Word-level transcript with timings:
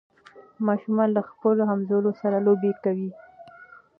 ماشومان 0.67 1.09
له 1.15 1.21
خپلو 1.29 1.61
همزولو 1.71 2.11
سره 2.21 2.37
لوبې 2.45 2.71
کوي. 2.83 3.09